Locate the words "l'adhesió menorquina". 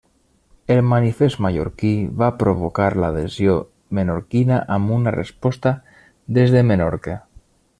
3.03-4.57